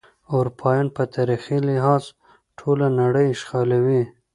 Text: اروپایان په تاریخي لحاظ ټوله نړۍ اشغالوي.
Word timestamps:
اروپایان 0.35 0.87
په 0.95 1.03
تاریخي 1.15 1.57
لحاظ 1.69 2.03
ټوله 2.59 2.87
نړۍ 2.99 3.25
اشغالوي. 3.35 4.03